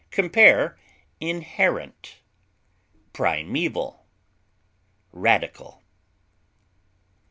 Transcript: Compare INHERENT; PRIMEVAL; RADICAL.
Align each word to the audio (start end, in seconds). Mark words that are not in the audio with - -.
Compare 0.09 0.79
INHERENT; 1.21 2.21
PRIMEVAL; 3.13 4.03
RADICAL. 5.11 5.83